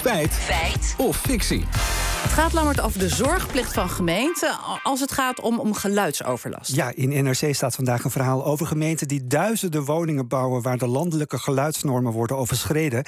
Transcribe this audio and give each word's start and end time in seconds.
Feit. 0.00 0.32
Feit. 0.32 0.94
Of 0.98 1.16
fictie. 1.16 1.64
Het 2.22 2.32
gaat 2.32 2.52
langer 2.52 2.84
over 2.84 2.98
de 2.98 3.08
zorgplicht 3.08 3.72
van 3.72 3.90
gemeenten 3.90 4.58
als 4.82 5.00
het 5.00 5.12
gaat 5.12 5.40
om, 5.40 5.58
om 5.58 5.74
geluidsoverlast. 5.74 6.74
Ja, 6.74 6.92
in 6.94 7.24
NRC 7.24 7.54
staat 7.54 7.74
vandaag 7.74 8.04
een 8.04 8.10
verhaal 8.10 8.44
over 8.44 8.66
gemeenten 8.66 9.08
die 9.08 9.26
duizenden 9.26 9.84
woningen 9.84 10.28
bouwen 10.28 10.62
waar 10.62 10.78
de 10.78 10.86
landelijke 10.86 11.38
geluidsnormen 11.38 12.12
worden 12.12 12.36
overschreden. 12.36 13.04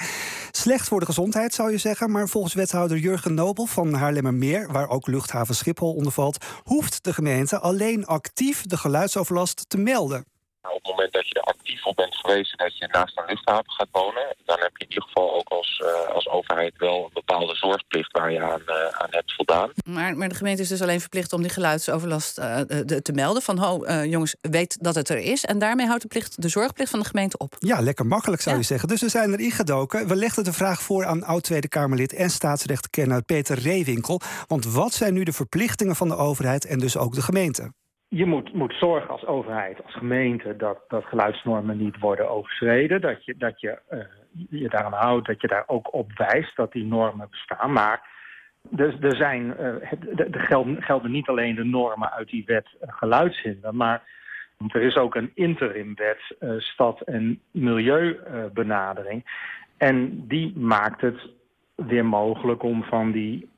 Slecht 0.51 0.87
voor 0.87 0.99
de 0.99 1.05
gezondheid 1.05 1.53
zou 1.53 1.71
je 1.71 1.77
zeggen, 1.77 2.11
maar 2.11 2.27
volgens 2.27 2.53
wethouder 2.53 2.97
Jurgen 2.97 3.33
Nobel 3.33 3.65
van 3.65 3.93
Haarlemmermeer, 3.93 4.71
waar 4.71 4.89
ook 4.89 5.07
luchthaven 5.07 5.55
Schiphol 5.55 5.93
onder 5.93 6.11
valt, 6.11 6.45
hoeft 6.63 7.03
de 7.03 7.13
gemeente 7.13 7.59
alleen 7.59 8.05
actief 8.05 8.65
de 8.65 8.77
geluidsoverlast 8.77 9.69
te 9.69 9.77
melden. 9.77 10.25
Op 10.61 10.73
het 10.73 10.87
moment 10.87 11.13
dat 11.13 11.27
je 11.27 11.33
er 11.33 11.41
actief 11.41 11.85
op 11.85 11.95
bent 11.95 12.15
geweest 12.15 12.57
dat 12.57 12.77
je 12.77 12.87
naast 12.91 13.17
een 13.17 13.25
luchthaven 13.27 13.71
gaat 13.71 13.87
wonen, 13.91 14.35
dan 14.45 14.59
heb 14.59 14.71
je 14.77 14.83
in 14.83 14.89
ieder 14.89 15.03
geval 15.03 15.35
ook 15.35 15.49
als, 15.83 16.07
uh, 16.07 16.15
als 16.15 16.27
overheid 16.27 16.73
wel 16.77 17.03
een 17.03 17.13
bepaalde 17.13 17.55
zorgplicht 17.55 18.11
waar 18.11 18.31
je 18.31 18.41
aan, 18.41 18.61
uh, 18.65 18.75
aan 18.75 19.07
hebt 19.09 19.33
voldaan. 19.35 19.71
Maar, 19.85 20.17
maar 20.17 20.29
de 20.29 20.35
gemeente 20.35 20.61
is 20.61 20.67
dus 20.67 20.81
alleen 20.81 20.99
verplicht 20.99 21.33
om 21.33 21.41
die 21.41 21.51
geluidsoverlast 21.51 22.39
uh, 22.39 22.57
de, 22.85 23.01
te 23.01 23.11
melden. 23.11 23.41
Van 23.41 23.57
ho, 23.57 24.03
jongens, 24.03 24.35
weet 24.41 24.77
dat 24.83 24.95
het 24.95 25.09
er 25.09 25.17
is. 25.17 25.45
En 25.45 25.59
daarmee 25.59 25.85
houdt 25.85 26.01
de, 26.01 26.07
plicht, 26.07 26.41
de 26.41 26.49
zorgplicht 26.49 26.89
van 26.89 26.99
de 26.99 27.05
gemeente 27.05 27.37
op. 27.37 27.55
Ja, 27.59 27.81
lekker 27.81 28.05
makkelijk 28.05 28.41
zou 28.41 28.57
je 28.57 28.63
zeggen. 28.63 28.87
Dus 28.87 29.01
we 29.01 29.09
zijn 29.09 29.33
erin 29.33 29.51
gedoken. 29.51 30.07
We 30.07 30.15
legden 30.15 30.43
de 30.43 30.53
vraag 30.53 30.81
voor 30.81 31.05
aan 31.05 31.23
oud-Tweede 31.23 31.67
Kamerlid 31.67 32.13
en 32.13 32.29
staatsrechtkenner 32.29 33.21
Peter 33.21 33.59
Reewinkel. 33.59 34.21
Want 34.47 34.65
wat 34.65 34.93
zijn 34.93 35.13
nu 35.13 35.23
de 35.23 35.33
verplichtingen 35.33 35.95
van 35.95 36.07
de 36.07 36.15
overheid 36.15 36.65
en 36.65 36.79
dus 36.79 36.97
ook 36.97 37.15
de 37.15 37.21
gemeente? 37.21 37.71
Je 38.15 38.25
moet, 38.25 38.53
moet 38.53 38.73
zorgen 38.73 39.09
als 39.09 39.25
overheid, 39.25 39.83
als 39.83 39.93
gemeente, 39.93 40.55
dat, 40.55 40.79
dat 40.87 41.05
geluidsnormen 41.05 41.77
niet 41.77 41.99
worden 41.99 42.29
overschreden. 42.29 43.01
Dat 43.01 43.25
je, 43.25 43.35
dat 43.37 43.61
je 43.61 43.79
uh, 43.91 43.99
je 44.49 44.69
daaraan 44.69 44.93
houdt, 44.93 45.27
dat 45.27 45.41
je 45.41 45.47
daar 45.47 45.63
ook 45.67 45.93
op 45.93 46.11
wijst 46.17 46.55
dat 46.55 46.71
die 46.71 46.85
normen 46.85 47.27
bestaan. 47.29 47.71
Maar 47.71 48.09
er, 48.75 49.03
er, 49.03 49.15
zijn, 49.15 49.55
uh, 49.59 49.65
er 50.17 50.39
gelden, 50.39 50.81
gelden 50.81 51.11
niet 51.11 51.27
alleen 51.27 51.55
de 51.55 51.63
normen 51.63 52.11
uit 52.11 52.29
die 52.29 52.43
wet 52.45 52.67
uh, 52.81 52.93
geluidshinder, 52.93 53.75
maar 53.75 54.01
er 54.67 54.81
is 54.81 54.95
ook 54.95 55.15
een 55.15 55.31
interimwet 55.33 56.35
stad- 56.57 57.01
en 57.01 57.41
milieubenadering. 57.51 59.25
en 59.77 60.27
die 60.27 60.57
maakt 60.57 61.01
het 61.01 61.29
weer 61.75 62.05
mogelijk 62.05 62.63
om 62.63 62.83
van 62.83 63.11
die 63.11 63.49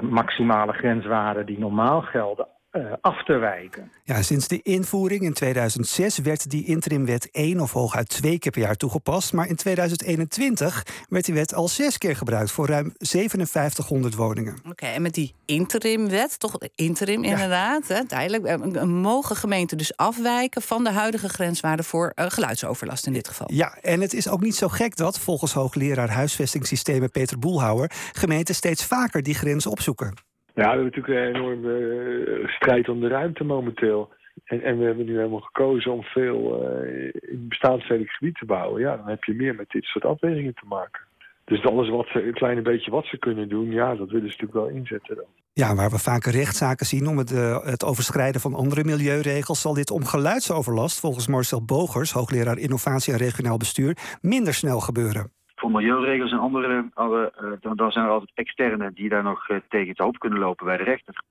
maximale 0.00 0.72
grenswaarden 0.72 1.46
die 1.46 1.58
normaal 1.58 2.00
gelden 2.00 2.48
uh, 2.72 2.92
af 3.00 3.24
te 3.24 3.32
wijken. 3.32 3.92
Ja, 4.04 4.22
sinds 4.22 4.48
de 4.48 4.62
invoering 4.62 5.22
in 5.22 5.32
2006 5.32 6.18
werd 6.18 6.50
die 6.50 6.64
interimwet 6.64 7.30
één 7.30 7.60
of 7.60 7.72
hooguit 7.72 8.08
twee 8.08 8.38
keer 8.38 8.52
per 8.52 8.60
jaar 8.60 8.76
toegepast. 8.76 9.32
Maar 9.32 9.48
in 9.48 9.56
2021 9.56 10.86
werd 11.08 11.24
die 11.24 11.34
wet 11.34 11.54
al 11.54 11.68
zes 11.68 11.98
keer 11.98 12.16
gebruikt 12.16 12.50
voor 12.50 12.66
ruim 12.66 12.92
5700 12.98 14.14
woningen. 14.14 14.56
Oké, 14.68 14.86
en 14.86 15.02
met 15.02 15.14
die 15.14 15.34
interimwet, 15.44 16.38
toch 16.38 16.58
interim 16.74 17.24
inderdaad, 17.24 17.88
hè, 17.88 18.06
tijdelijk, 18.06 18.84
mogen 18.84 19.36
gemeenten 19.36 19.78
dus 19.78 19.96
afwijken 19.96 20.62
van 20.62 20.84
de 20.84 20.90
huidige 20.90 21.28
grenswaarden 21.28 21.84
voor 21.84 22.12
uh, 22.14 22.24
geluidsoverlast 22.28 23.06
in 23.06 23.12
dit 23.12 23.28
geval. 23.28 23.46
Ja, 23.52 23.76
en 23.80 24.00
het 24.00 24.14
is 24.14 24.28
ook 24.28 24.40
niet 24.40 24.56
zo 24.56 24.68
gek 24.68 24.96
dat, 24.96 25.18
volgens 25.18 25.52
hoogleraar 25.52 26.10
huisvestingssystemen 26.10 27.10
Peter 27.10 27.38
Boelhouwer, 27.38 27.90
gemeenten 28.12 28.54
steeds 28.54 28.84
vaker 28.84 29.22
die 29.22 29.34
grens 29.34 29.66
opzoeken. 29.66 30.27
Ja, 30.58 30.64
we 30.64 30.70
hebben 30.70 30.84
natuurlijk 30.84 31.14
een 31.14 31.34
enorme 31.34 32.42
strijd 32.46 32.88
om 32.88 33.00
de 33.00 33.08
ruimte 33.08 33.44
momenteel. 33.44 34.12
En, 34.44 34.62
en 34.62 34.78
we 34.78 34.84
hebben 34.84 35.06
nu 35.06 35.16
helemaal 35.16 35.40
gekozen 35.40 35.92
om 35.92 36.02
veel 36.02 36.40
uh, 36.62 37.04
in 37.04 37.48
bestaansstedelijk 37.48 38.10
gebied 38.10 38.38
te 38.38 38.44
bouwen. 38.44 38.80
Ja, 38.80 38.96
dan 38.96 39.08
heb 39.08 39.24
je 39.24 39.34
meer 39.34 39.54
met 39.54 39.70
dit 39.70 39.84
soort 39.84 40.04
afwegingen 40.04 40.54
te 40.54 40.66
maken. 40.68 41.00
Dus 41.44 41.64
alles 41.64 41.88
wat 41.88 42.06
ze, 42.06 42.26
een 42.26 42.34
kleine 42.34 42.62
beetje 42.62 42.90
wat 42.90 43.04
ze 43.04 43.18
kunnen 43.18 43.48
doen, 43.48 43.70
ja, 43.70 43.94
dat 43.94 44.10
willen 44.10 44.30
ze 44.30 44.36
natuurlijk 44.40 44.52
wel 44.52 44.68
inzetten 44.68 45.16
dan. 45.16 45.24
Ja, 45.52 45.74
waar 45.74 45.90
we 45.90 45.98
vaker 45.98 46.32
rechtszaken 46.32 46.86
zien 46.86 47.06
om 47.06 47.18
het, 47.18 47.32
uh, 47.32 47.64
het 47.64 47.84
overschrijden 47.84 48.40
van 48.40 48.54
andere 48.54 48.84
milieuregels, 48.84 49.60
zal 49.60 49.74
dit 49.74 49.90
om 49.90 50.04
geluidsoverlast, 50.04 51.00
volgens 51.00 51.26
Marcel 51.26 51.64
Bogers, 51.64 52.12
hoogleraar 52.12 52.58
innovatie 52.58 53.12
en 53.12 53.18
regionaal 53.18 53.56
bestuur, 53.56 53.96
minder 54.20 54.54
snel 54.54 54.80
gebeuren 54.80 55.37
voor 55.58 55.70
milieuregels 55.70 56.32
en 56.32 56.38
andere, 56.38 56.90
alle, 56.94 57.32
uh, 57.42 57.52
dan, 57.60 57.76
dan, 57.76 57.92
zijn 57.92 58.04
er 58.04 58.10
altijd 58.10 58.30
externe 58.34 58.92
die 58.92 59.08
daar 59.08 59.22
nog 59.22 59.48
uh, 59.48 59.56
tegen 59.68 59.88
het 59.88 59.98
hoop 59.98 60.18
kunnen 60.18 60.38
lopen 60.38 60.66
bij 60.66 60.76
de 60.76 60.82
rechter. 60.82 61.22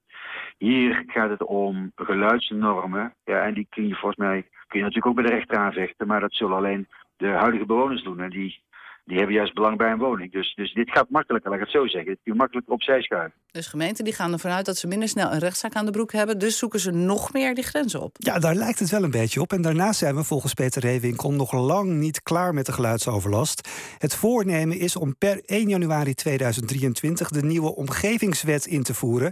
Hier 0.58 1.04
gaat 1.08 1.30
het 1.30 1.44
om 1.44 1.92
geluidsnormen. 1.96 3.14
Ja, 3.26 3.42
en 3.42 3.54
die 3.54 3.68
kun 3.70 3.88
je 3.88 3.96
volgens 3.96 4.16
mij 4.16 4.42
kun 4.68 4.80
je 4.80 4.86
natuurlijk 4.86 5.06
ook 5.06 5.16
bij 5.16 5.26
de 5.26 5.36
rechter 5.36 5.58
aanvechten, 5.58 6.08
maar 6.08 6.20
dat 6.20 6.34
zullen 6.34 6.58
alleen 6.58 6.88
de 7.18 7.28
huidige 7.28 7.66
bewoners 7.66 8.04
doen. 8.04 8.20
En 8.20 8.30
die 8.30 8.62
die 9.08 9.18
hebben 9.18 9.36
juist 9.36 9.54
belang 9.54 9.78
bij 9.78 9.92
een 9.92 9.98
woning. 9.98 10.32
Dus, 10.32 10.54
dus 10.56 10.74
dit 10.74 10.92
gaat 10.92 11.10
makkelijker, 11.10 11.50
laat 11.50 11.60
ik 11.60 11.66
het 11.66 11.76
zo 11.76 11.88
zeggen. 11.88 12.12
Het 12.12 12.20
kun 12.24 12.32
je 12.34 12.38
makkelijk 12.38 12.70
opzij 12.70 13.02
schuiven. 13.02 13.34
Dus 13.52 13.68
gemeenten 13.68 14.04
die 14.04 14.14
gaan 14.14 14.34
ervan 14.34 14.52
uit 14.52 14.66
dat 14.66 14.78
ze 14.78 14.88
minder 14.88 15.08
snel 15.08 15.32
een 15.32 15.40
rechtszaak 15.40 15.74
aan 15.74 15.86
de 15.86 15.92
broek 15.92 16.12
hebben. 16.12 16.40
Dus 16.40 16.58
zoeken 16.58 16.80
ze 16.80 16.92
nog 16.92 17.34
meer 17.34 17.56
die 17.56 17.64
grenzen 17.64 18.02
op. 18.02 18.16
Ja, 18.18 18.40
daar 18.40 18.56
lijkt 18.56 18.80
het 18.80 18.90
wel 18.90 19.04
een 19.04 19.12
beetje 19.12 19.42
op. 19.42 19.54
En 19.54 19.62
daarnaast 19.62 20.00
zijn 20.00 20.16
we 20.16 20.24
volgens 20.24 20.54
Peter 20.54 20.82
Reewinkel 20.82 21.32
nog 21.32 21.52
lang 21.52 21.90
niet 21.90 22.24
klaar 22.24 22.54
met 22.54 22.66
de 22.66 22.72
geluidsoverlast. 22.72 23.70
Het 23.98 24.16
voornemen 24.16 24.80
is 24.80 24.96
om 24.96 25.18
per 25.18 25.42
1 25.46 25.70
januari 25.70 26.14
2023 26.14 27.30
de 27.30 27.44
nieuwe 27.44 27.76
omgevingswet 27.76 28.66
in 28.66 28.84
te 28.84 28.94
voeren. 28.94 29.32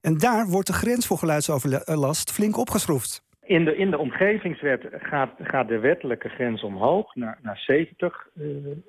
En 0.00 0.18
daar 0.18 0.46
wordt 0.46 0.66
de 0.66 0.72
grens 0.72 1.06
voor 1.06 1.18
geluidsoverlast 1.18 2.30
flink 2.30 2.56
opgeschroefd. 2.56 3.22
In 3.44 3.64
de, 3.64 3.76
in 3.76 3.90
de 3.90 3.98
omgevingswet 3.98 4.86
gaat, 4.90 5.30
gaat 5.38 5.68
de 5.68 5.78
wettelijke 5.78 6.28
grens 6.28 6.62
omhoog 6.62 7.14
naar, 7.14 7.38
naar 7.42 7.58
70 7.58 8.28
uh, 8.36 8.46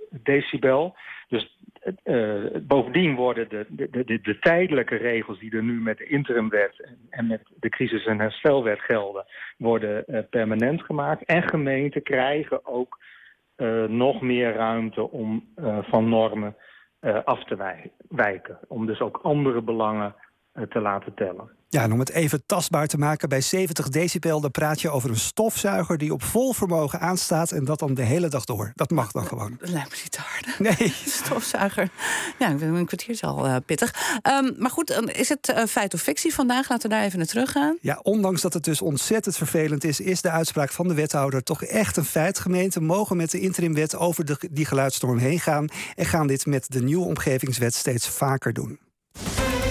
decibel. 0.10 0.96
Dus 1.28 1.58
uh, 2.04 2.46
bovendien 2.62 3.16
worden 3.16 3.50
de, 3.50 3.66
de, 3.70 3.90
de, 3.90 4.22
de, 4.22 4.40
tijdelijke 4.40 4.96
regels 4.96 5.40
die 5.40 5.56
er 5.56 5.64
nu 5.64 5.82
met 5.82 5.98
de 5.98 6.06
interimwet 6.06 6.88
en 7.10 7.28
met 7.28 7.42
de 7.60 7.70
crisis- 7.70 8.06
en 8.06 8.20
herstelwet 8.20 8.80
gelden, 8.80 9.26
worden 9.58 10.04
uh, 10.08 10.20
permanent 10.30 10.82
gemaakt. 10.82 11.26
En 11.26 11.44
gemeenten 11.44 12.04
krijgen 12.04 12.66
ook 12.66 13.02
nog 13.88 14.22
meer 14.22 14.54
ruimte 14.54 15.12
om 15.12 15.48
van 15.82 16.10
normen 16.10 16.56
af 17.24 17.44
te 17.44 17.84
wijken. 18.10 18.60
Om 18.68 18.86
dus 18.86 19.00
ook 19.00 19.20
andere 19.24 19.62
belangen 19.62 20.16
te 20.70 20.80
laten 20.80 21.14
tellen. 21.14 21.50
Ja, 21.74 21.82
en 21.82 21.92
om 21.92 22.00
het 22.00 22.10
even 22.10 22.46
tastbaar 22.46 22.88
te 22.88 22.98
maken, 22.98 23.30
bij 23.30 23.42
70 23.42 23.90
decibel 23.90 24.42
dan 24.42 24.52
praat 24.52 24.82
je 24.82 24.90
over 24.90 25.10
een 25.10 25.16
stofzuiger 25.16 25.98
die 25.98 26.14
op 26.14 26.24
vol 26.24 26.54
vermogen 26.54 27.00
aanstaat 27.00 27.52
en 27.52 27.66
dat 27.66 27.80
dan 27.80 27.94
de 27.94 28.02
hele 28.02 28.28
dag 28.28 28.46
door. 28.46 28.72
Dat 28.76 28.90
mag 28.90 29.12
dan 29.12 29.26
gewoon. 29.26 29.56
Dat 29.60 29.70
lijkt 29.70 29.90
me 29.90 29.96
niet 30.02 30.12
te 30.12 30.22
hard. 30.22 30.60
Nee. 30.60 30.90
Stofzuiger. 31.24 31.90
Ja, 32.40 32.50
een 32.50 32.86
kwartier 32.86 33.10
is 33.10 33.24
al 33.24 33.48
uh, 33.48 33.56
pittig. 33.66 34.20
Um, 34.28 34.56
maar 34.58 34.70
goed, 34.70 35.12
is 35.16 35.30
het 35.30 35.50
uh, 35.50 35.64
feit 35.64 35.94
of 35.94 36.02
fictie 36.02 36.34
vandaag? 36.34 36.70
Laten 36.70 36.90
we 36.90 36.96
daar 36.96 37.04
even 37.04 37.18
naar 37.18 37.28
terug 37.28 37.52
gaan. 37.52 37.78
Ja, 37.82 38.00
ondanks 38.04 38.42
dat 38.42 38.54
het 38.54 38.64
dus 38.64 38.82
ontzettend 38.82 39.38
vervelend 39.38 39.84
is, 39.84 40.00
is 40.00 40.22
de 40.22 40.30
uitspraak 40.30 40.72
van 40.72 40.88
de 40.88 40.94
wethouder 40.94 41.44
toch 41.44 41.64
echt 41.64 41.98
een 41.98 42.06
feit. 42.06 42.40
Gemeenten 42.40 42.84
mogen 42.84 43.18
met 43.18 43.32
de 43.32 43.40
interimwet 43.40 43.96
over 43.96 44.26
de, 44.26 44.38
die 44.52 44.66
geluidsnorm 44.66 45.18
heen 45.18 45.40
gaan 45.40 45.68
en 45.96 46.06
gaan 46.06 46.28
dit 46.28 46.46
met 46.46 46.72
de 46.72 46.82
nieuwe 46.82 47.06
omgevingswet 47.06 47.74
steeds 47.74 48.10
vaker 48.10 48.54
doen. 48.54 48.80